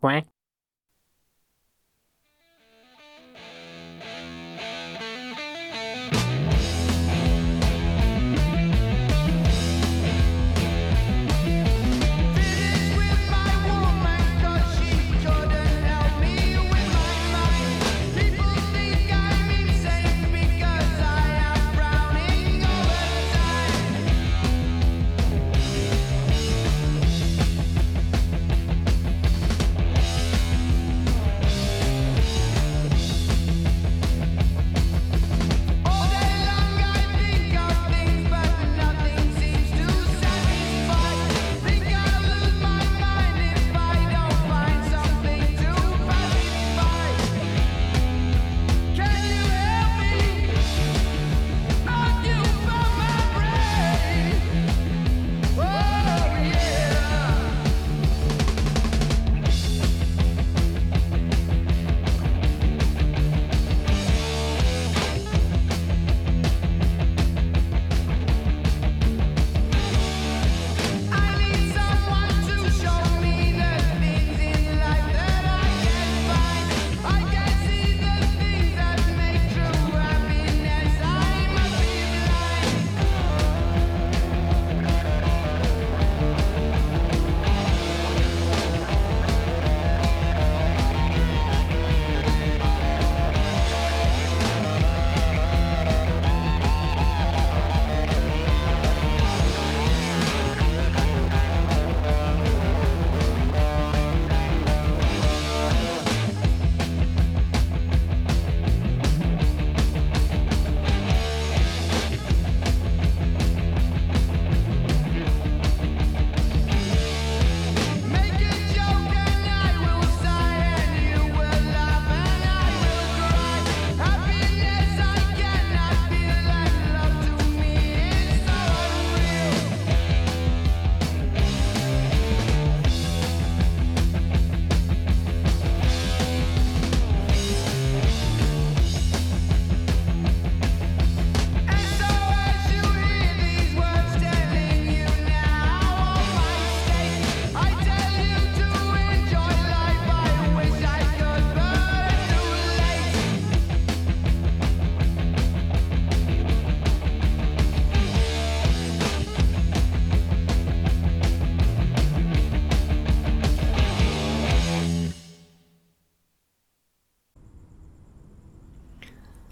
[0.00, 0.26] quack.“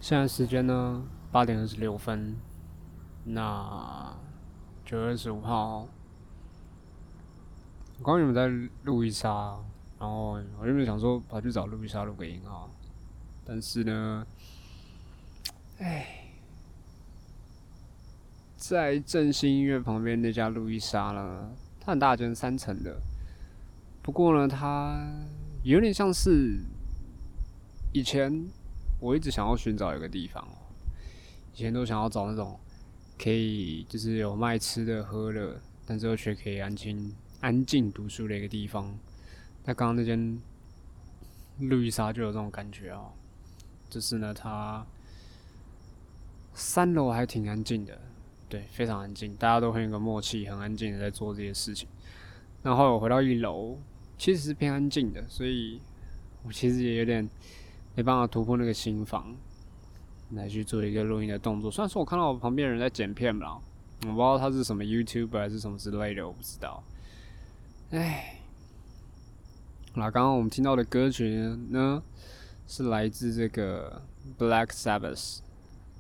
[0.09, 2.35] 现在时间呢，八点二十六分。
[3.25, 4.17] 那
[4.83, 5.87] 九月二十五号，
[7.99, 8.49] 我刚原本在
[8.85, 9.29] 录一莎，
[10.01, 12.65] 然后我原本想说跑去找路易莎录个音啊，
[13.45, 14.27] 但是呢，
[15.77, 16.31] 哎，
[18.57, 22.99] 在振兴音乐旁边那家路易莎呢，它很大间，三层的。
[24.01, 25.07] 不过呢，它
[25.65, 26.65] 有点像是
[27.93, 28.49] 以前
[29.01, 30.47] 我一直想要寻找一个地方，
[31.55, 32.59] 以前都想要找那种
[33.19, 38.99] 可以就是有卖吃的喝的，但是又却可以安静安静读书的一个地方。
[39.65, 40.41] 那刚刚那间
[41.61, 43.13] 路易莎就有这种感觉哦，
[43.89, 44.87] 就是呢，它
[46.55, 47.99] 三楼还挺安静的，
[48.49, 51.89] 对，非常安静，大家都很有个默契，很安静的在做这些事情。
[52.63, 53.79] 然后我回到一楼。
[54.21, 55.81] 其实是偏安静的，所以
[56.43, 57.31] 我其实也有点
[57.99, 59.35] 没办法突破那个心房
[60.31, 61.69] 来去做一个录音的动作。
[61.69, 63.59] 虽然说我看到我旁边人在剪片嘛，
[64.03, 66.81] 我不知道他是什么 YouTube 还是什么之类的，我不知道。
[67.91, 68.39] 唉，
[69.95, 71.29] 那刚刚我们听到的歌曲
[71.71, 72.01] 呢，
[72.69, 74.01] 是来自这个
[74.39, 75.41] Black Sabbath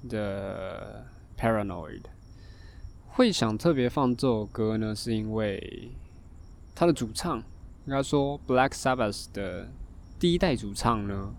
[0.09, 1.05] 的
[1.37, 2.03] Paranoid。
[3.09, 5.91] 会想特别放这首歌呢，是因为
[6.77, 7.39] 它的主唱。
[7.87, 9.69] 应该说，Black Sabbath 的
[10.21, 11.35] 第一代主唱呢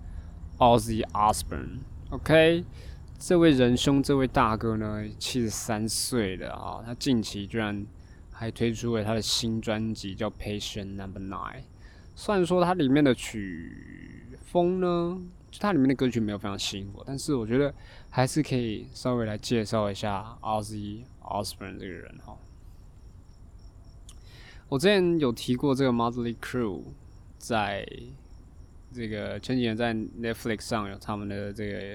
[0.59, 1.79] ，Ozzy Osbourne。
[2.11, 2.63] OK，
[3.17, 7.85] 这位仁兄，这位大哥呢，七十三岁了啊，他近期居然
[8.31, 11.57] 还推出了他的新专辑，叫《Patient Number Nine》。
[12.15, 17.73] 虽然说它里面的曲风呢，就它里面的歌曲没有非常吸引我，但是我觉得
[18.09, 22.37] 还是可以稍微来介绍一下 Ozzy Osbourne 这个人哈。
[24.67, 26.83] 我之前有提过这个 Motley Crew
[27.37, 27.87] 在
[28.93, 31.93] 这个前几年在 Netflix 上有他们的这个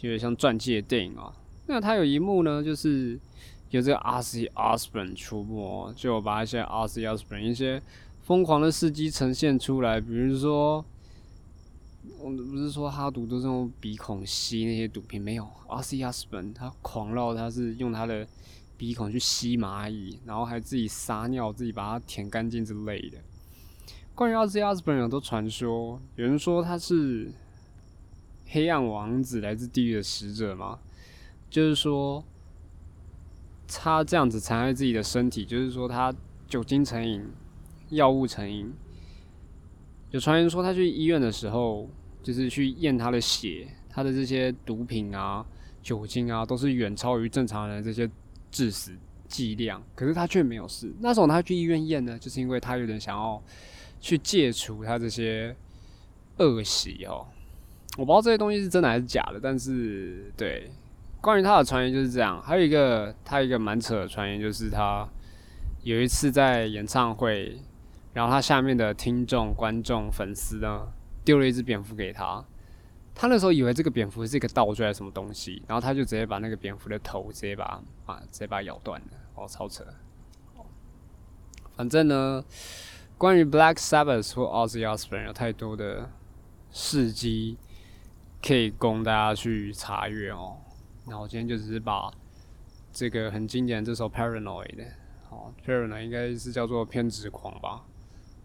[0.00, 1.32] 有点像传记的电影啊。
[1.66, 3.18] 那它有一幕呢，就是
[3.70, 7.82] 有这个 R C Osbourne 出没，就把一些 R C Osbourne 一些
[8.22, 10.84] 疯狂的事迹呈现出来，比如说，
[12.18, 18.26] 我们不是说哈毒都是用鼻孔吸那些毒品，没有，阿斯亚斯本他狂绕，他是用他的
[18.76, 23.18] 鼻孔去吸蚂蚁，然后还自己撒尿，自己把它舔干净之类的。
[24.14, 27.32] 关于阿斯亚斯本有多传说，有人说他是
[28.46, 30.78] 黑暗王子，来自地狱的使者嘛，
[31.50, 32.24] 就是说。
[33.66, 36.14] 他这样子残害自己的身体，就是说他
[36.46, 37.24] 酒精成瘾、
[37.88, 38.70] 药物成瘾。
[40.10, 41.88] 有传言说他去医院的时候，
[42.22, 45.44] 就是去验他的血，他的这些毒品啊、
[45.82, 48.08] 酒精啊，都是远超于正常人的这些
[48.50, 48.92] 致死
[49.26, 50.94] 剂量，可是他却没有事。
[51.00, 53.42] 那时候他去医院验呢，就是因为他有点想要
[54.04, 55.56] 去戒除他这些
[56.36, 57.26] 恶习哦。
[57.96, 60.70] 我不知道这些东西是真的还是假的，但是对。
[61.22, 65.08] 关于他的传言就是这样，还有一个他一个蛮扯的传言，就是他
[65.82, 67.58] 有一次在演唱会，
[68.12, 70.86] 然后他下面的听众、观众、粉丝呢
[71.24, 72.44] 丢了一只蝙蝠给他，
[73.14, 79.06] 他那时候以为这个蝙蝠是一个道具还是什么东西，然后他就直接把那个蝙蝠的头直接把啊直接把它咬断了，
[79.36, 79.82] 哦，超扯。
[81.74, 82.44] 反正呢，
[83.16, 86.10] 关于 Black Sabbath 或 Ozzy Osbourne 有太多的
[86.70, 87.56] 事迹
[88.42, 90.58] 可以供大家去查阅哦。
[91.06, 92.12] 那我今天就只是把
[92.92, 94.84] 这个很经典这首 Paranoid 的，
[95.30, 97.84] 哦，Paranoid 应该是叫做偏执狂吧，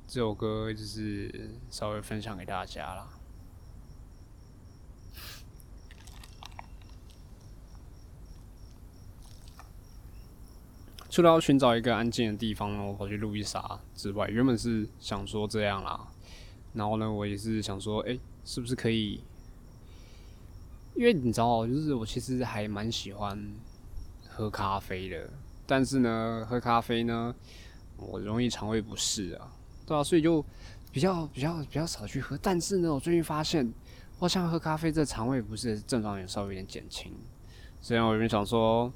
[0.08, 3.08] 这首歌就是稍微分享给大家啦。
[11.10, 16.08] 除了要寻找一个安静的地方呢，我跑去路易莎之外，原本是想说这样啦，
[16.74, 19.24] 然后呢，我也是想说，哎，是不是可以？
[20.96, 23.42] 因为你知道，就是我其实还蛮喜欢
[24.28, 25.30] 喝咖啡的，
[25.66, 27.34] 但是呢，喝咖啡呢，
[27.98, 29.52] 我容易肠胃不适啊，
[29.88, 30.46] 对啊，所以就
[30.92, 32.38] 比较比较比较少去喝。
[32.42, 33.74] 但是呢，我最近发现，
[34.20, 37.12] 好像喝咖啡这肠胃不适症状也稍微有点减轻。
[37.82, 38.92] 所以我原本想说，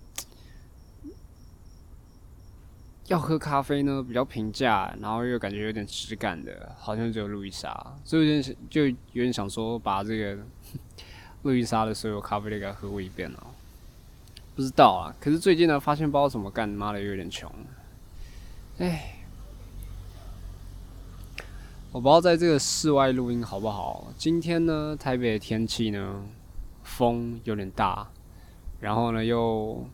[3.08, 10.38] 要喝咖啡呢，比较平价，然后又感觉有点质感的，好像只有路易莎，所以有点就有点想说把这个。
[11.44, 13.48] 路易莎的所有咖啡都给它喝过一遍了，
[14.56, 15.12] 不知道啊。
[15.20, 17.52] 可是最近呢，发现不知道怎么干，妈的又有点穷。
[18.78, 19.16] 哎，
[21.92, 24.08] 我不知道在这个室外录音好不好。
[24.18, 26.24] 今天呢，台北的天气呢，
[26.84, 28.08] 风有点大，
[28.80, 29.86] 然后呢又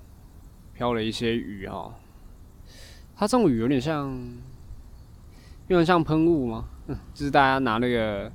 [0.75, 1.91] 飘了一些雨哈。
[3.19, 4.17] 它这种雨有点像，
[5.67, 6.69] 有点像喷雾吗？
[6.87, 8.31] 嗯就是大家拿那个。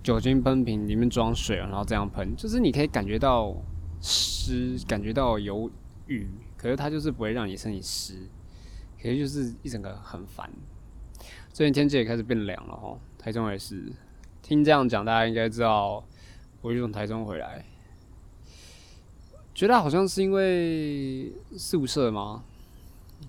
[0.00, 3.54] 酒精喷瓶里面装水，然后这样喷，就是你可以感觉到
[4.00, 5.70] 湿，感觉到有
[6.06, 6.26] 雨，
[6.56, 8.14] 可是它就是不会让你身体湿，
[9.02, 10.48] 可是就是一整个很烦。
[11.52, 13.92] 最近天气也开始变凉了哈，台中也是。
[14.40, 16.02] 听这样讲，大家应该知道
[16.62, 17.62] 我从台中回来，
[19.52, 22.44] 觉得好像是因为宿舍吗？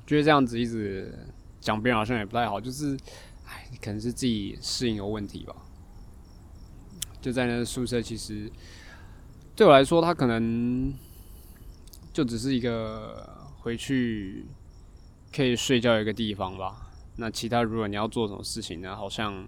[0.10, 1.14] 觉得这样子一直
[1.62, 2.98] 讲别人好像也不太好，就是
[3.46, 5.56] 哎，可能是自己适应有问题吧。
[7.22, 8.52] 就在那个宿舍，其实
[9.56, 10.92] 对我来说，它可能
[12.12, 14.48] 就只是一个回去
[15.32, 16.90] 可以睡觉一个地方吧。
[17.18, 19.48] 那其他如果你要做什么事情呢，好像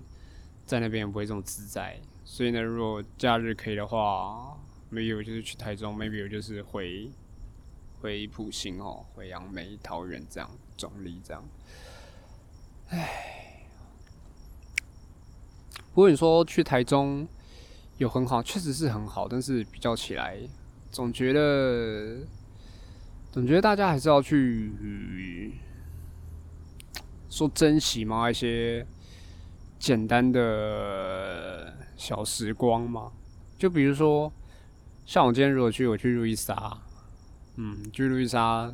[0.68, 2.00] 在那边也不会这么自在。
[2.24, 4.56] 所以呢，如果假日可以的话
[4.92, 7.10] ，maybe 我就是去台中，maybe 我就是回
[8.02, 11.44] 回普兴哦，回杨梅、桃园这样，总理这样。
[12.90, 13.66] 唉，
[15.94, 17.28] 不过你说去台中。
[17.98, 20.36] 有很好，确实是很好，但是比较起来，
[20.90, 22.18] 总觉得，
[23.32, 25.54] 总觉得大家还是要去
[27.30, 28.84] 说珍惜嘛，一些
[29.78, 33.12] 简单的小时光嘛。
[33.56, 34.34] 就比如说，
[35.06, 36.76] 像我今天如果去，我去路易莎，
[37.64, 38.74] 嗯，去路易莎，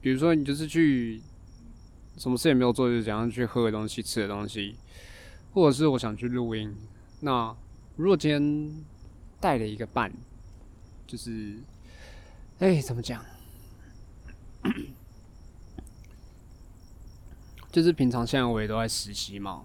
[0.00, 1.20] 比如说你就是去，
[2.16, 4.74] 什么事也没有做，就怎样去喝个东西、吃的东西，
[5.52, 6.74] 或者是我想去录音，
[7.20, 7.54] 那。
[7.96, 8.84] 如果今天
[9.40, 10.12] 带了一个伴，
[11.06, 11.56] 就是，
[12.58, 13.24] 哎，怎么讲？
[17.72, 19.64] 就是平常现在我也都在实习嘛，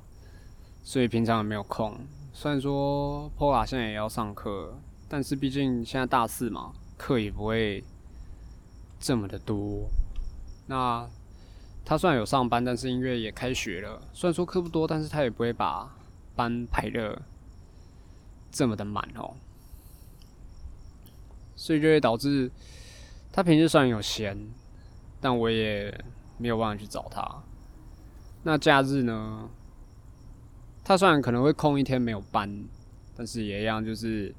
[0.81, 1.97] 所以平常也没有空。
[2.31, 7.83] 虽然说 Pola 现在也要上课，但是毕竟现在大四嘛，课也不会
[8.99, 9.89] 这么的多。
[10.67, 11.09] 那
[11.83, 15.97] 他虽然有上班，但是因为也开学了，虽然说课不多，但是他也不会把
[16.35, 17.21] 班排的。
[18.53, 19.33] 这么的满哦，
[21.55, 22.51] 所以就会导致
[23.31, 24.37] 他平时虽然有闲，
[25.21, 26.03] 但我也
[26.37, 27.25] 没有办法去找他。
[28.43, 29.49] 那假日呢？
[30.83, 32.65] 他虽然可能会空一天没有班，
[33.15, 34.35] 但是也一样，就是，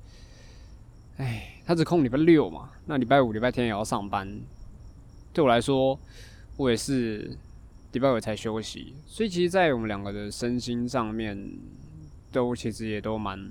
[1.16, 2.70] 哎，他只空礼拜六嘛。
[2.86, 4.40] 那礼拜五、礼拜天也要上班。
[5.32, 5.98] 对我来说，
[6.56, 7.36] 我也是
[7.92, 11.58] 礼拜五才休息，所以其实，在我们两个的身心上面，
[12.30, 13.50] 都其实也都蛮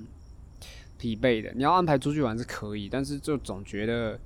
[0.97, 1.51] 疲惫的。
[1.55, 4.19] 你要安排出去玩是可以，但是就总觉得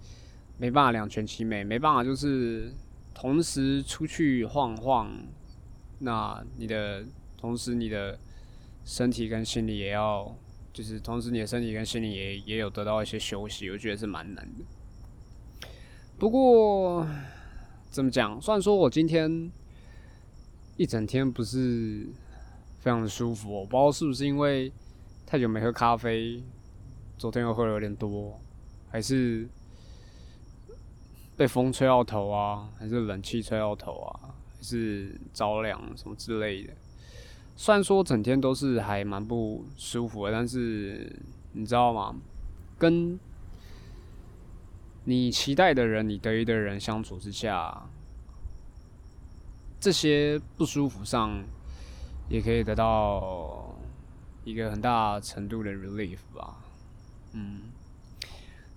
[0.57, 2.71] 没办法两全其美，没办法就是
[3.13, 5.09] 同时出去晃晃。
[5.99, 7.05] 那你的
[7.37, 8.19] 同时，你的
[8.83, 10.35] 身体跟心理也要，
[10.75, 14.65] 就是同时你的身体跟心理也也有得到一些休息，我觉得是蛮难的。
[16.19, 17.07] 不过
[17.89, 18.41] 怎么讲？
[18.41, 19.49] 虽然说我今天
[20.75, 22.05] 一整天不是
[22.79, 24.69] 非常的舒服，我不知道是不是因为
[25.25, 26.43] 太久没喝咖啡，
[27.17, 28.37] 昨天又喝了有点多，
[28.89, 29.47] 还是
[31.37, 34.35] 被风吹到头啊，还是冷气吹到头啊？
[34.57, 36.73] 还是着凉什么之类的，
[37.55, 41.11] 虽然说整天都是还蛮不舒服的，但是
[41.53, 42.15] 你知道吗？
[42.77, 43.17] 跟
[45.05, 47.87] 你期待的人、你得意的人相处之下，
[49.79, 51.41] 这些不舒服上
[52.27, 53.73] 也可以得到
[54.43, 56.57] 一个很大程度的 relief 吧。
[57.31, 57.61] 嗯，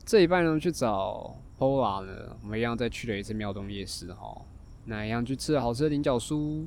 [0.05, 4.43] 这一半呢去找 Pola 呢，我们一样再去了一次庙东夜市哈。
[4.85, 6.65] 那一样去吃了好吃的菱角酥、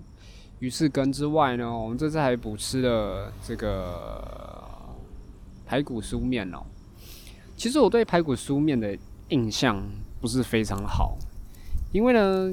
[0.62, 4.64] 鱼翅羹之外呢，我们这次还补吃了这个
[5.66, 6.62] 排骨酥面哦。
[7.58, 8.96] 其实我对排骨酥面的
[9.30, 9.84] 印象
[10.22, 11.18] 不是非常好，
[11.92, 12.48] 因为呢，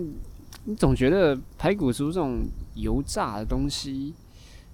[0.65, 2.39] 你总觉得排骨酥这种
[2.77, 4.15] 油炸的东西，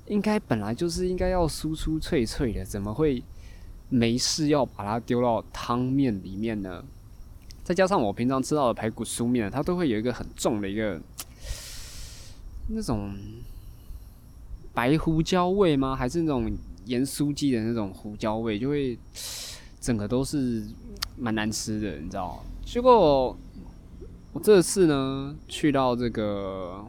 [0.07, 3.21] 应该本来就是应该要酥酥脆脆的，怎么会
[3.89, 6.85] 没事要把它丢到汤面里面呢？
[7.65, 11.01] 再加上我平常吃到的排骨酥面，它都会有一个很重的一个
[12.69, 13.15] 那种
[14.73, 15.95] 白胡椒味吗？
[15.95, 16.51] 还是那种
[16.87, 18.59] 盐酥鸡的那种胡椒味？
[18.59, 18.99] 就会
[19.81, 20.63] 整个都是
[21.17, 23.37] 蛮难吃的，你知道结果
[24.33, 26.85] 我这次呢，去到这个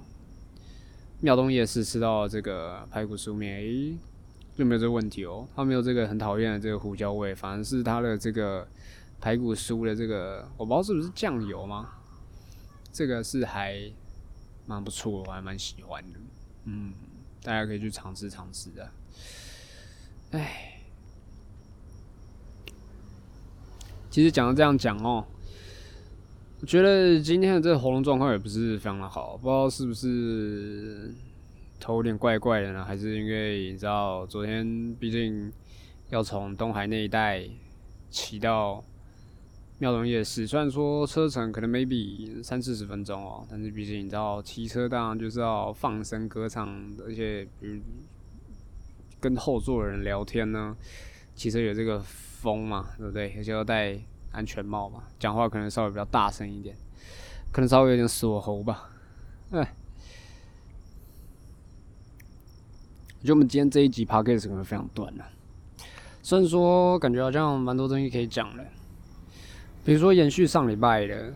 [1.21, 3.97] 庙东夜市吃到这个排骨酥面，诶，
[4.55, 5.47] 就没有这个问题哦。
[5.55, 8.67] 它没有这个很讨厌的这个胡椒味，反而是它的这个。
[9.21, 11.89] 排骨酥的这个，我不知道是不是酱油吗？
[12.91, 13.81] 这个是还
[14.65, 16.19] 蛮不错，我还蛮喜欢的。
[16.65, 16.93] 嗯，
[17.41, 18.91] 大家可以去尝试尝试的。
[20.31, 20.79] 哎，
[24.09, 25.25] 其实讲到这样讲哦，
[26.61, 31.13] 我觉得今天的这个喉咙状况也不是非常的好，不知道是不是
[31.79, 35.51] 头有点怪怪的呢，还是因为你知道昨天毕竟
[36.09, 37.47] 要从东海那一带
[38.09, 38.83] 骑到。
[39.77, 46.69] 庙东夜市，虽然说车程可能 maybe 三四十分钟哦，但是毕竟你知道骑车当然就是要放声歌唱，
[47.05, 47.81] 而且比如
[49.19, 50.73] 跟后座的人聊天呢，
[51.35, 53.33] 骑车有这个风嘛，对不对？
[53.35, 53.99] 而且要戴
[54.31, 56.73] 安全帽嘛，讲话可能稍微比较大声一点，
[57.51, 58.91] 可能稍微有点锁喉吧。
[59.51, 59.75] 哎，
[63.19, 65.25] 我觉得我们今天这一集 podcast 可能非常短了，
[66.23, 68.65] 虽然说感觉好像蛮多东西可以讲的。
[69.85, 71.31] 比如说延续上礼拜的，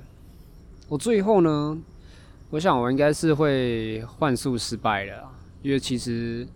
[0.87, 1.77] 我最后呢，
[2.49, 5.23] 我想我应该是会换速失败的，
[5.61, 6.47] 因为其实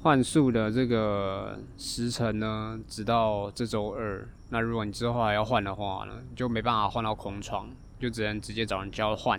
[0.00, 4.26] 换速的这个时程呢，直到这周二。
[4.48, 7.68] 那如果你之后还要换的话呢，就没办法换到空窗，
[8.00, 9.38] 就只能直接找人交换。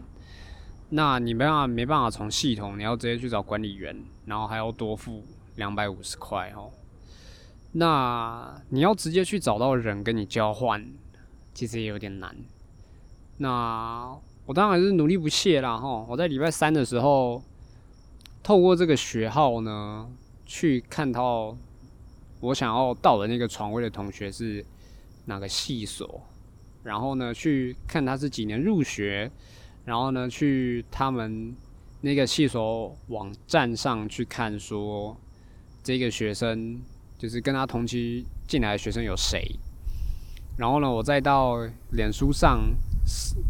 [0.90, 5.24] 那你没办法，没办法从系统，你要直接去找管理员，然后还要多付
[5.56, 6.70] 两百五十块哦。
[7.72, 10.88] 那你要直接去找到人跟你交换。
[11.56, 12.36] 其实也有点难，
[13.38, 14.14] 那
[14.46, 16.06] 我当然是努力不懈啦哈！
[16.10, 17.42] 我在礼拜三的时候，
[18.44, 20.08] 透过这个学号呢，
[20.46, 21.58] 去看到
[22.42, 24.64] 我想要到的那个床位的同学是
[25.28, 26.22] 哪个系所，
[26.84, 29.32] 然后呢，去看他是几年入学，
[29.86, 31.56] 然后呢，去他们
[32.02, 35.16] 那个系所网站上去看说，
[35.82, 36.82] 这个学生
[37.18, 39.58] 就是跟他同期进来的学生有谁。
[40.58, 41.58] 然后呢，我再到
[41.92, 42.62] 脸书上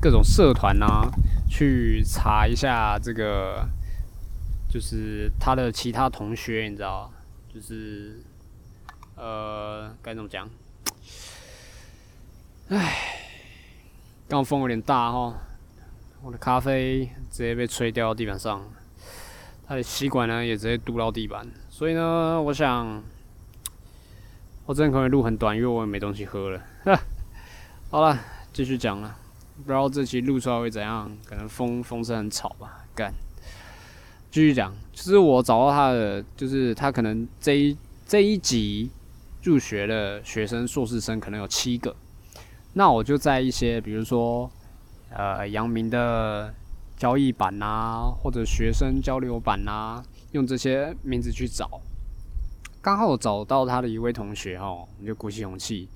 [0.01, 1.07] 各种社团啊，
[1.47, 3.67] 去查一下这个，
[4.67, 7.11] 就是他的其他同学，你知道，
[7.53, 8.23] 就是
[9.15, 10.49] 呃，该怎么讲？
[12.69, 12.95] 唉，
[14.27, 15.35] 刚风有点大哈，
[16.23, 18.63] 我的咖啡直接被吹掉到地板上，
[19.67, 23.03] 他的吸管呢也直接堵到地板，所以呢，我想。
[24.65, 26.61] 我真的可能录很短，因为我也没东西喝了。
[27.91, 28.19] 好了，
[28.51, 29.15] 继续讲了。
[29.57, 31.09] 不知道这期录出来会怎样？
[31.23, 32.83] 可能风风声很吵吧。
[32.95, 33.13] 干，
[34.31, 38.89] 继续讲，就是我找到他的，就是他可能这一这一集
[39.43, 41.95] 入学的学生硕士生可能有七个，
[42.73, 44.49] 那我就在一些比如说
[45.11, 46.53] 呃阳明的
[46.97, 51.79] 交易版啊，或者学生交流版啊，用这些名字去找，
[52.85, 55.89] 刚好找到他的一位同学哦，我就鼓起勇气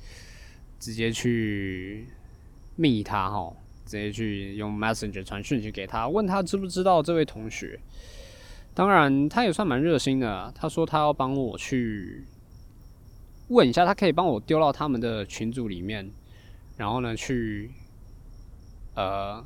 [0.80, 2.08] 直接去
[2.78, 3.54] 密他哈。
[3.86, 7.80] 直接去用 Messenger 传讯息给他，问他知不知道这位同学。
[8.76, 10.52] 当然，他也算蛮热心的。
[10.56, 12.24] 他说他要帮我去
[13.48, 16.08] 问一下，他可以帮我丢到他们的群组里面，
[16.78, 17.72] 然后呢去
[18.96, 19.44] 呃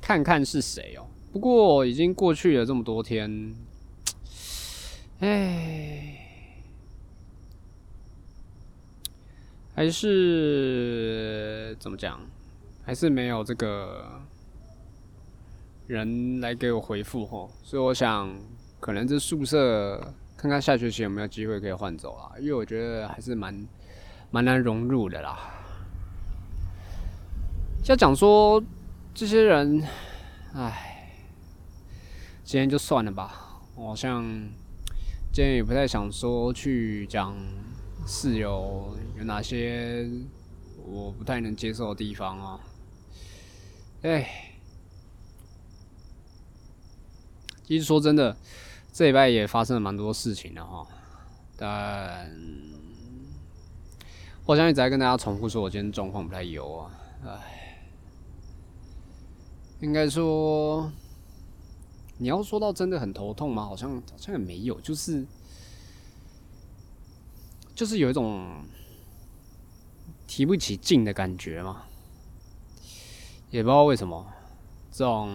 [0.00, 1.06] 看看是谁哦。
[1.32, 3.52] 不过已经过去了这么多天，
[5.18, 5.79] 哎，
[9.80, 12.20] 还是怎么讲？
[12.84, 14.20] 还是没有这个
[15.86, 18.30] 人来给我回复吼，所以我想
[18.78, 19.98] 可能这宿舍
[20.36, 23.66] 看看下学期有没有机会可以换走啊，因为我觉得还是蛮
[24.30, 25.50] 蛮难融入的啦。
[27.86, 28.62] 要讲说
[29.14, 29.82] 这些人，
[30.52, 31.16] 唉，
[32.44, 33.62] 今天就算了吧。
[33.74, 34.22] 我好像
[35.32, 37.34] 今天也不太想说去讲
[38.12, 40.10] 室友有哪些
[40.84, 42.60] 我不太能接受的地方啊。
[44.02, 44.28] 哎，
[47.64, 48.36] 其实说真的，
[48.92, 50.84] 这礼拜也发生了蛮多事情的哈。
[51.56, 52.28] 但
[54.44, 56.90] 我相信在跟大家重复说，我今天状况不太油啊。
[57.24, 57.80] 哎，
[59.78, 60.90] 应该说，
[62.18, 63.64] 你要说到真的很头痛吗？
[63.64, 65.24] 好像好像也没有，就是
[67.80, 68.62] 就是有一种
[70.26, 71.84] 提不起劲的感觉嘛。
[73.50, 74.26] 也不知道为什么，
[74.92, 75.30] 这种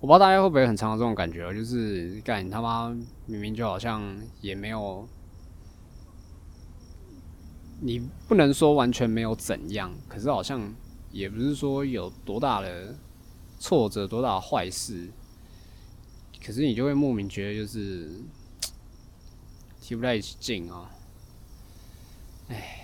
[0.00, 2.88] 我不知道大家会不会很常有这种感觉，就是干你他妈
[3.26, 4.02] 明明就好像
[4.40, 5.06] 也没有，
[7.82, 10.74] 你不能说完全没有怎样，可是好像
[11.10, 12.96] 也不是说有多大的
[13.58, 15.10] 挫折、多大的坏事，
[16.42, 18.08] 可是你就会莫名觉得就是
[19.82, 20.88] 提不太起劲啊，
[22.48, 22.78] 哎。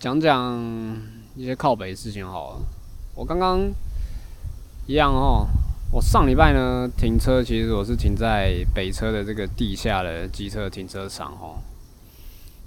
[0.00, 0.58] 讲讲
[1.36, 2.62] 一些靠北的事情好了。
[3.14, 3.70] 我刚刚
[4.86, 5.46] 一样哦，
[5.92, 11.60] 我上礼拜呢停车，其实我是停在北车的这个地下的机车停车场哦。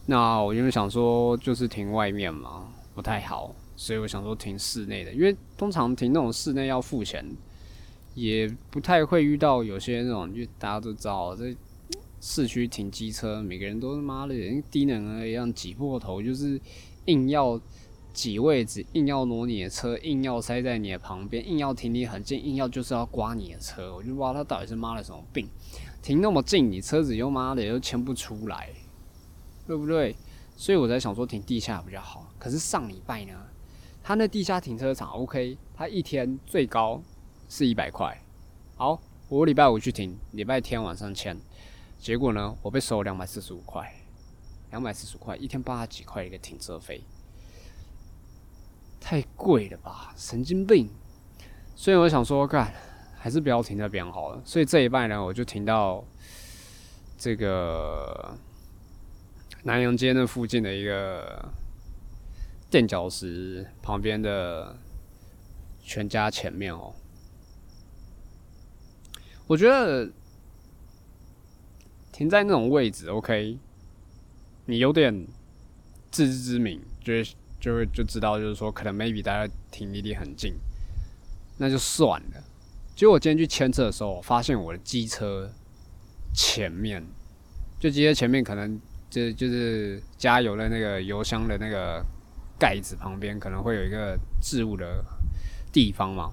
[0.06, 7.26] 那我因为想说就是停外面嘛，不太好，所以我想说停室内的，因为通常停那种室内要付钱，
[8.14, 11.56] 也不太会遇到有些那种，因为大家都知道这
[12.24, 14.34] 市区停机车，每个人都他妈的
[14.72, 16.58] 低能儿一样挤破头，就是。
[17.08, 17.60] 硬要
[18.14, 25.46] 挤位置，硬要挪你的车，硬要塞在你的旁边，硬要停你很近，硬要就是要刮你的车，我就不知道他到底是妈的什么病，
[26.02, 28.70] 停那么近，你车子又妈的又牵不出来，
[29.68, 30.16] 对不对？
[30.56, 32.26] 所以我在想说停地下比较好。
[32.40, 33.34] 可是上礼拜呢，
[34.02, 37.04] 他那地下停车场 OK，他一天最高
[37.50, 38.18] 是一百块。
[38.78, 41.38] 好，我礼拜五去停，礼拜天晚上签，
[42.04, 43.89] 结果呢，我被收两百四十五块。
[44.72, 47.04] 两百四十块一天八十几块一个停车费，
[49.00, 50.89] 太贵了吧，神经病！
[51.76, 52.74] 所以我想说，干
[53.16, 54.42] 还是不要停那边好了。
[54.44, 56.04] 所以这一半呢，我就停到
[57.20, 58.36] 这个
[59.62, 61.48] 南阳街那附近的一个
[62.72, 64.76] 垫脚石旁边的
[65.84, 66.96] 全家前面哦。
[69.46, 70.12] 我觉得
[72.13, 73.58] 停在那种位置，OK。
[74.65, 75.28] 你有点
[76.10, 80.54] 自知之明，就是就会就知道，就是说可能 maybe 大家停离地很近，
[81.58, 82.43] 那就算了。
[82.95, 85.52] 结果我今天去牵车的时候，我发现我的机车
[86.34, 87.04] 前面，
[87.80, 92.02] 就机车前面可能就就是加油的那个油箱的那个
[92.58, 95.04] 盖子旁边，可能会有一个置物的
[95.73, 96.32] 地方嘛。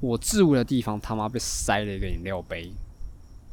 [0.00, 2.70] 我置物的地方他妈被塞了一个饮料杯。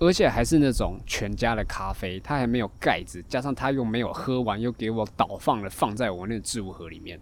[0.06, 7.20] 而且还是那种全家的咖啡，它还没有盖子，加上它又没有喝完，又给我倒放了，放在我那个置物盒里面，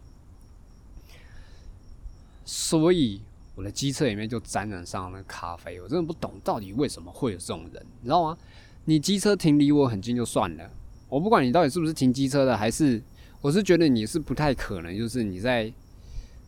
[2.46, 3.22] 所以
[3.56, 5.80] 我的机车里面就沾染上了咖啡。
[5.82, 8.38] 我真的不懂到底为什么会有这种人，你知道吗？
[8.86, 10.70] 你机车停离我很近就算了，
[11.08, 13.02] 我不管你到底是不是停机车的，还是
[13.42, 15.72] 我是觉得你是不太可能，就是你在。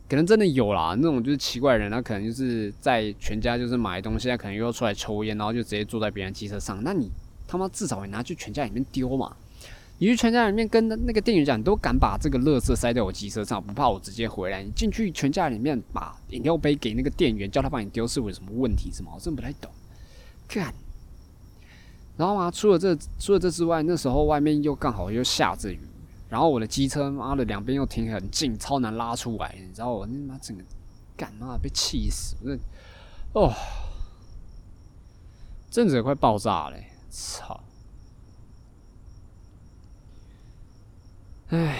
[0.08, 6.82] 可能真的有啦，那种就是奇怪的人，他可能就是在全家就是买东西，他可能又要出来抽烟，然后就直接坐在别人机车上。
[6.84, 7.10] 那你
[7.46, 9.34] 他妈至少也拿去全家里面丢嘛？
[9.98, 14.62] 你去全家里面跟那个店员讲，你都敢把这个垃圾塞在我机车上，不怕我直接回来？
[14.62, 18.90] 你进去全家里面把饮料杯给那个店员，叫他帮你丢，是有什么问题？
[18.92, 19.10] 什么？
[19.14, 19.70] 我真不太懂。
[20.48, 20.74] 干，
[22.16, 25.78] 然后嘛，除了这除了这之外，那时候外面又刚好又下着雨，
[26.34, 30.64] 然后我的机车妈的两边又停很近，超难拉出来，你知道我那妈整个
[31.16, 32.34] 干嘛被气死？
[32.42, 32.56] 那
[33.40, 33.54] 哦，
[35.70, 36.88] 阵子快爆炸嘞！
[37.08, 37.62] 操！
[41.50, 41.78] 唉，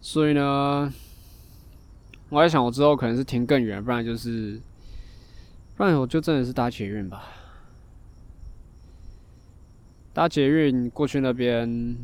[0.00, 0.94] 所以呢，
[2.32, 4.58] 我在想，我之后可能是停更远，不然就是，
[5.76, 7.28] 不然我就真的是搭捷运吧。
[10.14, 11.94] 搭捷运过去那边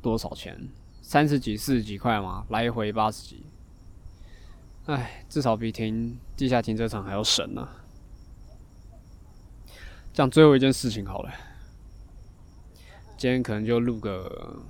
[0.00, 0.58] 多少钱？
[1.02, 2.46] 三十几、四十几块吗？
[2.48, 3.44] 来回八十几。
[4.86, 7.68] 唉，至少比停地下停车场还要省呢。
[10.14, 11.30] 讲最后一件事情好了，
[13.18, 14.62] 今天可能就录个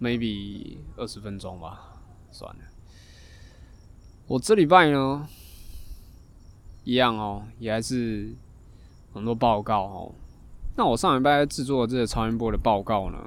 [0.00, 1.89] maybe 二十分钟吧，
[2.30, 2.62] 算了。
[4.26, 5.26] 我这礼拜呢，
[6.84, 8.32] 一样哦，也还是
[9.12, 10.14] 很多报告哦。
[10.76, 13.18] 那我上礼拜制作这个超音波的报告呢，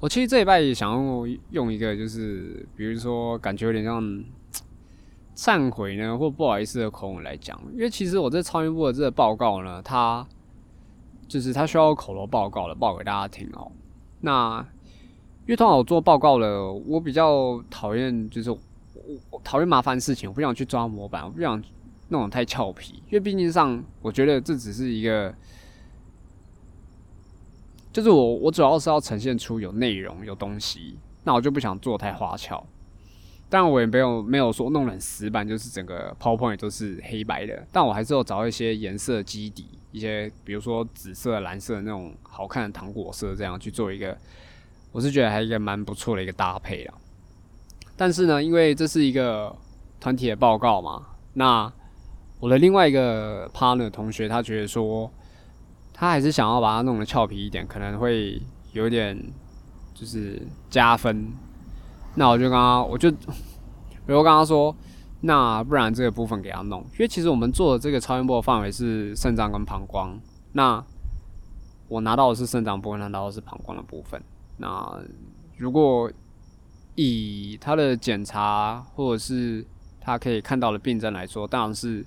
[0.00, 4.24] 我其实这礼拜也想要用一个，就是比如说感觉有点像。
[5.36, 10.24] 忏悔呢，或不好意思的口吻来讲，因为其实我这超音波的这个报告呢，它
[11.26, 13.72] 就是它需要口头报告的，报给大家听哦。
[14.20, 14.64] 那
[15.46, 18.58] 因为通常我做报告了，我比较讨厌就是我
[19.44, 21.62] 讨厌麻烦事情，我不想去抓模板，我不想
[22.08, 25.34] 那种太俏皮，因为毕竟上我觉得这只是一个，
[27.92, 32.66] 就是我我主要是要呈现出有内容有东西，那我就不想做太花俏。
[33.50, 37.64] 但我也没有没有说弄得很死板，就是整个 PowerPoint 都是黑白的。
[37.70, 44.18] 但我还是有找一些颜色基底，一些比如说紫色、蓝色那种好看的糖果色，这样去做一个，
[44.94, 46.94] 我是觉得还一个蛮不错的一个搭配啊。
[47.96, 49.52] 但是呢，因为这是一个
[49.98, 51.72] 团体的报告嘛，那
[52.38, 55.10] 我的另外一个 partner 同学他觉得说，
[55.92, 58.40] 他还是想要把它弄得俏皮一点，可能会
[58.72, 59.20] 有点
[59.94, 61.26] 就是加分。
[62.14, 63.18] 那我就跟他，我就，比
[64.06, 64.72] 如跟他说，
[65.22, 70.16] 那不然这个部分给他弄，因为其实我们做的这个超音波的范围是肾脏跟膀胱，
[70.52, 70.84] 那
[71.88, 74.22] 我拿到的是肾脏部分，拿到的是膀胱的部分。
[74.56, 75.00] 那
[75.56, 76.10] 如果
[76.94, 79.64] 以他的检查或者是
[80.00, 82.04] 他可以看到的病症来说，当然是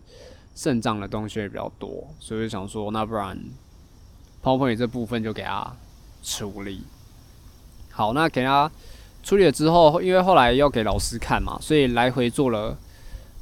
[0.56, 3.38] 肾脏的东西会比较多，所以想说，那不然
[4.42, 5.76] 泡泡这部分就给他
[6.24, 6.84] 处理。
[7.92, 8.72] 好，那给他。
[9.24, 12.78] 处理了之后，因为后来要给老师看嘛，所以来回做了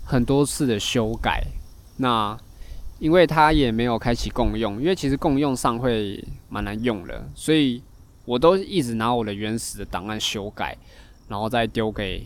[0.03, 1.43] 很多次的修改。
[1.97, 2.35] 那
[2.97, 7.83] 因为他也没有开启共用，因为其实共用上会蛮难用的，所以
[8.25, 10.75] 我都一直拿我的原始的档案修改，
[11.29, 12.25] 然后再丢给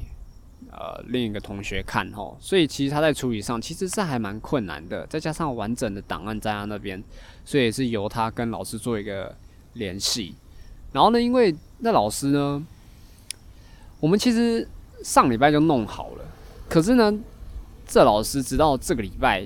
[0.72, 2.38] 呃另一个同学看吼。
[2.40, 7.04] 所以其实他在处理上其实是还蛮困难的，再加上完整的档案在他那边，
[7.46, 9.36] 所以是由他跟老师做一个
[9.74, 10.34] 联系。
[10.92, 12.66] 然后呢，因为那老师呢。
[14.02, 14.66] 我们其实
[15.04, 16.24] 上礼拜就弄好了，
[16.70, 17.14] 可是呢，
[17.86, 19.46] 这老师直到这个礼拜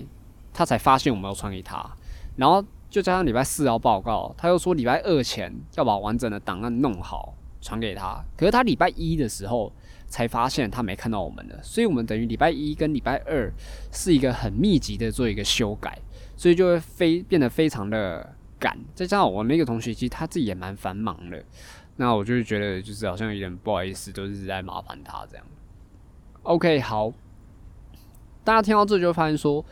[0.53, 1.83] 他才发现我们要传给他，
[2.35, 2.63] 然后
[2.93, 9.73] 就加上礼拜四要报告，他又说礼拜二前要把完整的档案弄好传给他，可是他礼拜一的时候
[10.05, 13.51] 才发现他没看到我们的，所以我们等于礼拜一跟礼拜二
[13.91, 15.97] 是一个很密集的做一个修改，
[16.37, 21.43] 所以就会非变得非常的赶，再加上我那个同学其实他自己也蛮繁忙的。
[21.95, 25.43] 那我就是觉得，就是好像有点不好意思，都是在麻烦他这样。
[26.43, 27.11] OK，好，
[28.43, 29.65] 大家听到这就发现说，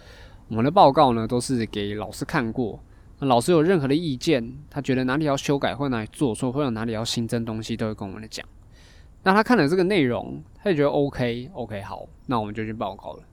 [0.48, 2.80] 我们的报告呢都是给老师看过，
[3.28, 8.46] 老师有任何的意见，他觉得哪里要修改或哪里做错，或者哪里要新增东西，都会跟我们讲。
[9.24, 13.24] 那他看了这个内容，他也觉得 OK，OK，好，那我们就去报告了。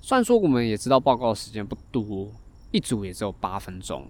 [0.00, 2.30] 虽然说我们也知道报告时间不多，
[2.70, 4.06] 一组也只有八分钟，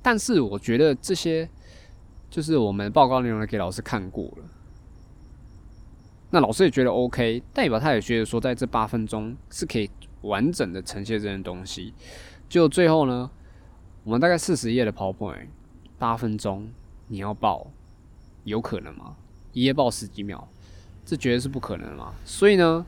[0.00, 1.48] 但是我觉得这些。
[2.30, 4.44] 就是我们报告内容给老师看过了，
[6.30, 9.90] 那老师也觉得 OK，代表他也觉得说，在这八分钟是可以
[10.22, 11.92] 完整的呈现这件东西。
[12.48, 13.30] 就最后呢，
[14.04, 15.46] 我们大概四十页的 PowerPoint，
[15.98, 16.68] 八分钟
[17.08, 17.66] 你要报，
[18.44, 19.14] 有可能吗？
[19.52, 20.48] 一页报十几秒，
[21.04, 22.14] 这绝对是不可能嘛。
[22.24, 22.84] 所以呢，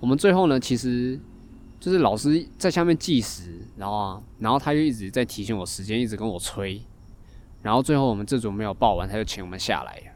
[0.00, 1.18] 我们最后呢，其实
[1.80, 6.82] 就是老师在下面计时，然后啊，然后他就一直在提醒我时间，一直跟我催。
[7.62, 10.14] 然后最后我们这组没有报完，他就请我们下来。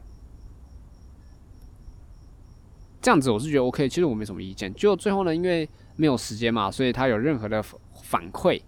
[3.01, 4.73] 这样子我是觉得 OK，其实我没什么意见。
[4.73, 7.61] 就最后呢，因为没有时间嘛，所以他有任何的
[8.01, 8.61] 反馈、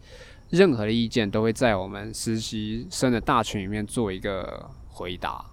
[0.50, 5.44] 任何的意见，都会在我们实习生的大群里面做一个回答，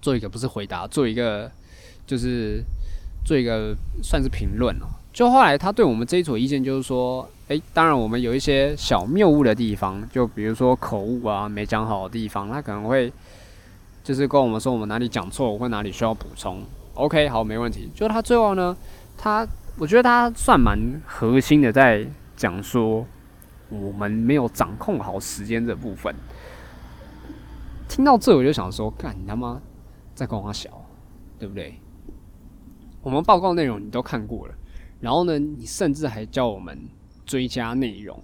[0.00, 1.50] 做一个不是回答，做一个
[2.06, 2.62] 就是
[3.24, 4.86] 做一个算是评论哦。
[5.12, 13.10] 就后来他对我们这一组意见就是说，诶，当然我们有一些小谬误的地方，就比如说口误啊、没讲好的地方，他可能会
[14.04, 16.62] 就是跟我们说我们哪里讲错或哪里需要补充。
[16.92, 17.90] OK，好，没问题。
[17.94, 18.76] 就他最后呢，
[19.16, 19.46] 他
[19.78, 23.06] 我觉得他算蛮核心的，在讲说
[23.68, 26.14] 我们没有掌控好时间这部分。
[27.88, 29.60] 听到这，我就想说，干你他妈
[30.14, 30.84] 在跟我小，
[31.38, 31.80] 对不对？
[33.02, 34.54] 我们报告内容你都看过了，
[35.00, 36.78] 然后呢，你甚至还叫我们
[37.24, 38.22] 追加内容，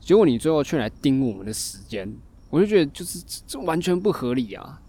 [0.00, 2.12] 结果你最后却来盯我们的时间，
[2.50, 4.80] 我就觉得就是这完全不合理啊！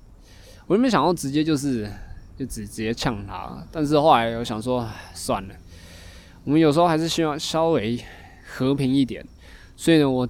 [0.67, 1.89] 我就没想到直接就是。
[2.39, 5.55] 就直直接呛他，但是后来我想说，算了，
[6.45, 7.99] 我们有时候还是希望稍微
[8.47, 9.27] 和平一点。
[9.79, 10.27] 所以呢，我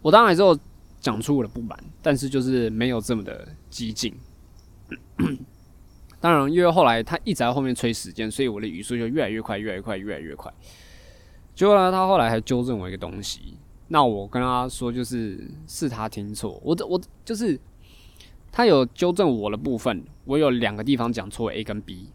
[0.00, 0.56] 我当然之后
[1.00, 4.14] 讲出我的不满，但是就是没有这么的激进。
[6.22, 10.54] 当然，因为后来他一直在后面催时间，所以我的语速就越来越快，越来越快，越来越快。
[11.56, 17.58] 结果呢，他后来还纠正我一个东西，那我跟他说，就是是他听错，我我就是。
[18.50, 22.08] 他有纠正我的部分，我有两个地方讲错 A 跟 B，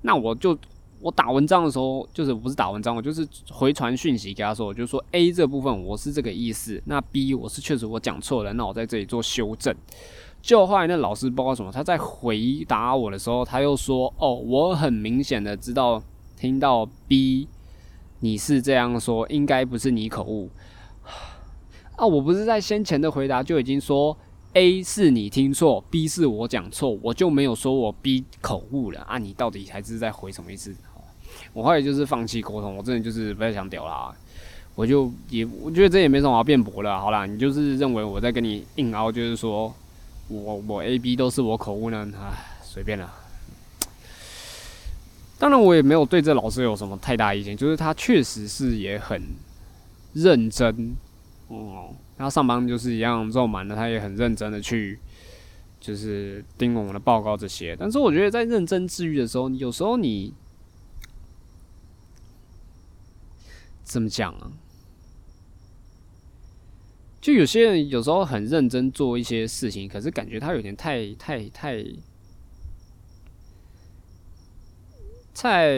[0.00, 0.58] 那我就
[1.04, 9.76] 我打文章的时候，就是不是打文章，我就是回传讯息给他说，我就说 A 这部分我是这个意思，那 B 我是确实我讲错了，那我在这里做修正。
[10.40, 16.02] 就后来那老师不知道什么，他在回答我的时候，他又说：“哦，我很明显的知道
[16.38, 17.48] 听到 B，
[18.20, 20.48] 你是这样说，应该不是你口误
[21.96, 24.16] 啊，我不是在先前的回答就已经说。”
[24.56, 29.18] A 是你听错，B 是我讲错，我就没有说我 B 口误了啊！
[29.18, 30.72] 你到底还是在回什么意思？
[31.54, 34.14] 我后来就是放弃沟通，我真的就是不太想屌啦。
[34.74, 37.00] 我就也我觉得这也没什么好辩驳了。
[37.00, 39.72] 好啦，你就是认为我在跟你硬凹，就是说
[40.28, 42.06] 我我 A、B 都是我口误呢？
[42.20, 43.08] 唉，随便了。
[45.38, 49.22] 当然，我也没有对这老师有什么太大意见，就是他确实是也很
[50.12, 50.96] 认真，
[51.48, 51.94] 哦。
[52.16, 54.98] 他上班就是一样肉满了，他也很认真的去，
[55.80, 57.76] 就是盯我们的报告这些。
[57.78, 60.32] 但是我觉得在认真治愈的时候，有时候你
[63.84, 64.50] 怎么讲啊？
[67.20, 71.84] 就有些人有时候很认真做一些事情，可是感觉他有点太太太
[75.32, 75.68] 太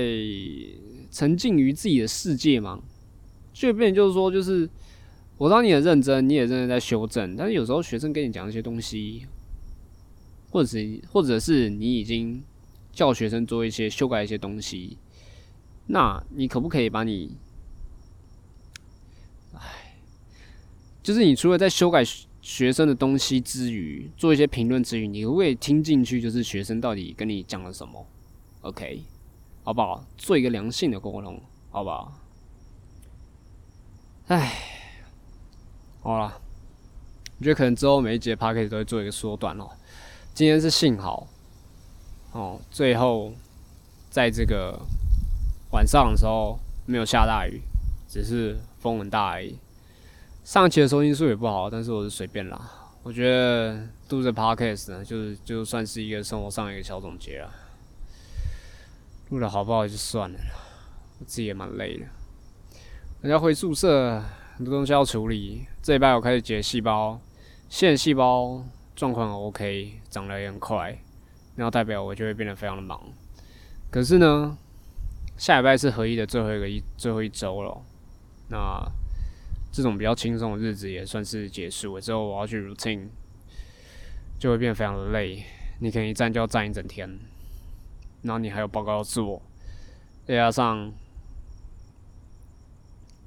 [1.10, 2.80] 沉浸于自己的世界嘛，
[3.52, 4.68] 就变就是说就是。
[5.38, 9.26] 我知道你很认真，你也认真在修正，但是有时候学生跟你讲一些东西，
[10.48, 12.42] 或者是或者是你已经
[12.90, 14.96] 叫学生做一些修改一些东西，
[15.88, 17.36] 那你可不可以把你，
[21.06, 22.02] 就是你除了在修改
[22.42, 26.20] 学生的东西之余，做一些评论之余，你会听进去？
[26.20, 28.04] 就是学生到底跟你讲了什么
[28.62, 29.04] ？OK，
[29.62, 30.04] 好不好？
[30.16, 31.40] 做一个良性的沟通，
[31.70, 32.12] 好不好？
[34.26, 34.52] 哎。
[36.02, 36.40] 好了，
[37.38, 39.68] 我觉得可能之后每一节 p a c k a g 都会做一个缩短哦。
[40.34, 41.28] 今天是幸好
[42.32, 43.32] 哦，最后
[44.10, 44.76] 在这个
[45.70, 47.62] 晚上的时候没有下大雨，
[48.08, 49.56] 只是风很大而已。
[50.46, 52.70] 上期的收音数也不好，但是我是随便啦。
[53.02, 53.74] 我觉得
[54.10, 57.50] 录这 podcast 呢，就是就算是一个生活上一个小总结了。
[59.30, 60.38] 录的好不好就算了，
[61.18, 62.06] 我自己也蛮累的。
[63.22, 64.22] 人家回宿舍。
[64.56, 67.20] 很多东西要处理，这礼拜我开始解细胞，
[67.68, 70.96] 现在细胞状况 OK，长得也很快，
[71.56, 73.02] 然后代表我就会变得非常的忙。
[73.90, 74.56] 可是呢，
[75.36, 77.82] 下礼拜是合一的最后一个一最后一周了，
[78.48, 78.80] 那
[79.76, 82.00] 这种比较轻松的日子也算是结束了。
[82.00, 83.08] 之后我要去 routine，
[84.38, 85.44] 就会变得非常的累。
[85.80, 87.06] 你可能一站就要站一整天，
[88.22, 89.42] 然后你还有报告要做，
[90.24, 90.90] 再加上。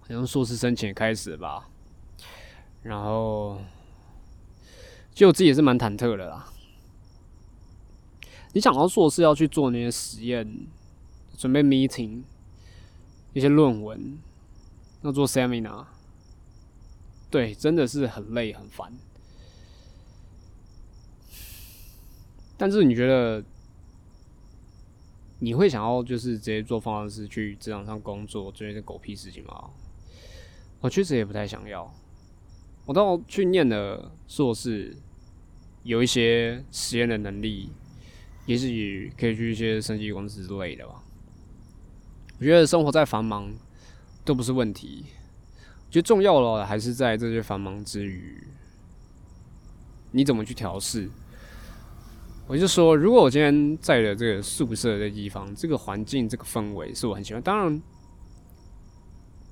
[0.02, 1.70] 好像硕士申请开始吧，
[2.82, 3.62] 然后
[5.14, 6.52] 就我自己也是蛮忐忑的啦。
[8.54, 10.52] 你想到硕士要去做那些实验，
[11.38, 12.24] 准备 meeting，
[13.34, 14.18] 一些论文，
[15.04, 15.86] 要做 seminar，
[17.30, 18.92] 对，真的是很累很烦。
[22.58, 23.44] 但是你觉得
[25.40, 29.70] 你会想要就是直接做方程式去职场上工作，做一些狗屁事情吗？
[30.82, 31.94] 我确实也不太想要。
[32.86, 34.96] 我到去念的硕士，
[35.84, 37.70] 有一些实验的能力，
[38.46, 41.04] 也许可以去一些生技公司之类的吧。
[42.40, 43.54] 我觉得生活在繁忙
[44.26, 45.06] 都不是问题，
[45.90, 48.48] 觉得重要的还是在这些繁忙之余，
[50.12, 51.10] 你怎么去调试。
[52.48, 57.42] 我就说，如果我今天在的这个宿舍的地方，这个环境、这个氛围是我很喜欢。
[57.42, 57.82] 当然，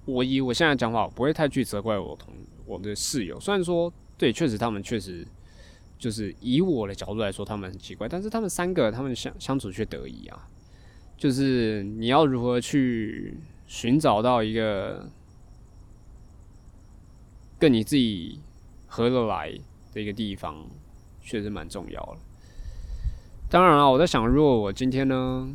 [0.05, 2.33] 我以我现在讲法，不会太去责怪我同
[2.65, 3.39] 我的室友。
[3.39, 5.23] 虽然说，对，确实他们确实
[5.99, 10.47] 就是以我的角度来说，他们很奇怪，但是他们三个他们相相处却得意啊。
[11.15, 15.07] 就是你要如何去寻找到一个
[17.59, 18.39] 跟你自己
[18.85, 19.51] 合得来
[19.93, 20.55] 的一个地方，
[21.21, 22.17] 确实蛮重要的。
[23.49, 25.49] 当然了，我在想，如果我今天呢，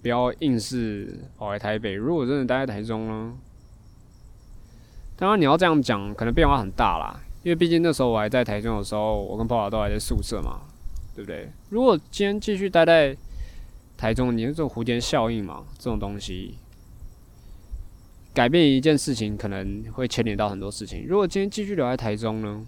[0.00, 3.34] 不要硬是跑来台北，如果真的待在台中呢？
[5.16, 10.60] 当然你要这样讲，可能变化很大啦，因为毕竟那时候我还在台中的时候，我跟爸爸都还在宿舍嘛，
[11.14, 11.48] 对不对？
[11.68, 13.16] 如果今天继续待在
[13.96, 16.58] 台中，你这种蝴蝶效应嘛，这种东西，
[18.34, 21.04] 改变一件事情可能会牵连到很多事情。
[21.06, 22.66] 如果今天继续留在台中呢，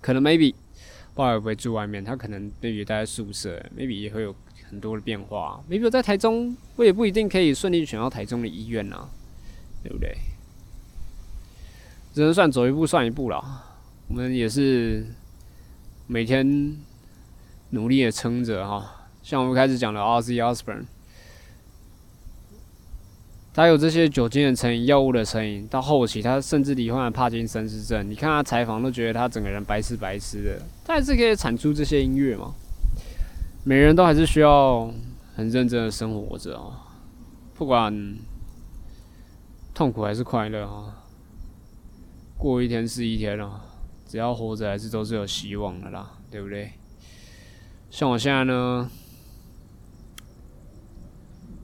[0.00, 0.54] 可能 maybe。
[1.14, 4.34] 不知道会不会住外面，他可能继续待在宿舍，maybe 也会有
[4.70, 5.62] 很多的变化。
[5.68, 9.06] maybe 在台中，我也不一定可以顺利选到台中的医院呐，
[9.82, 10.16] 对不对？
[12.14, 13.44] 只能算走一步算一步了。
[14.08, 15.04] 我们也是
[16.06, 16.78] 每天
[17.70, 20.36] 努力的撑着哈，像我们开始讲的 R.C.
[20.36, 20.86] Osborne。
[23.54, 28.08] 他有这些酒精的成瘾、药物的成瘾，到后期他甚至罹患了帕金森氏症。
[28.08, 32.54] 你看他采访都觉得他整个人白痴白痴的，他还是可以产出这些音乐嘛？
[33.62, 34.90] 每人都还是需要
[35.36, 36.96] 很认真的生活着啊，
[37.54, 38.16] 不管
[39.74, 41.04] 痛苦还是快乐啊，
[42.38, 43.66] 过一天是一天啊，
[44.08, 46.72] 只要活着还是都是有希望的啦，对不对？
[47.90, 48.90] 像我现在呢，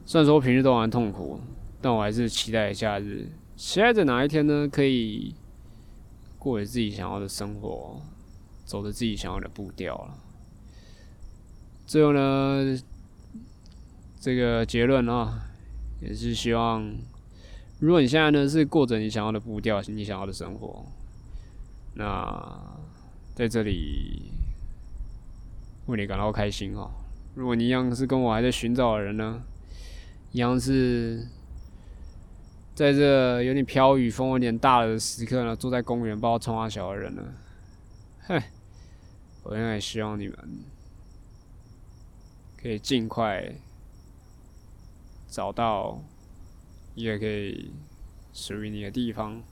[0.04, 1.40] 虽然说平日都蛮痛苦。
[1.80, 5.32] 但我还是期待假日，期待着哪一天呢，可以
[6.36, 8.02] 过着自己想要的生活，
[8.64, 10.18] 走着自己想要的步调了。
[11.86, 12.76] 最后呢，
[14.20, 15.40] 这个结论啊，
[16.02, 16.92] 也是希望，
[17.78, 20.84] 如果你现在呢是过着你想要的步调，你想要的生活，
[21.94, 22.76] 那
[23.36, 24.32] 在这里
[25.86, 26.90] 为你感到开心哦。
[27.36, 29.40] 如果你一样是跟我还在寻找的人呢，
[30.32, 31.24] 一样是。
[32.78, 37.24] 在这有点飘雨、风有点大的时刻呢，坐在公园不知道冲哪小的人呢，
[38.20, 38.40] 嘿，
[39.42, 40.38] 我现在希望你们
[42.56, 43.52] 可以尽快
[45.26, 46.00] 找到
[46.94, 47.72] 一个可以
[48.32, 49.42] 属于你的地方，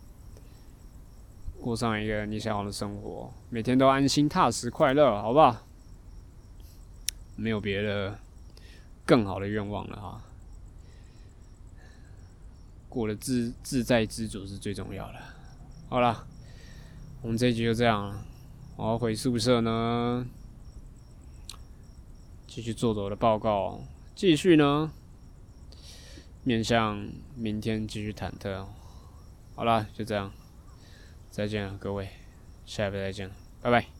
[1.60, 5.66] 过上一个你想要的生活，每天都安心、踏实、快乐，好不好？
[7.34, 8.16] 没有别的
[9.04, 10.22] 更好的愿望了哈。
[12.96, 15.18] 过得自自在知足是最重要的。
[15.90, 16.26] 好了，
[17.20, 18.24] 我们这一集就这样了。
[18.74, 20.26] 我要回宿舍呢，
[22.46, 23.82] 继续做着我的报告，
[24.14, 24.90] 继续呢，
[26.42, 28.64] 面向明天继续忐忑。
[29.54, 30.32] 好了，就这样，
[31.30, 32.08] 再见了各位，
[32.64, 33.30] 下一回再见，
[33.60, 33.95] 拜拜。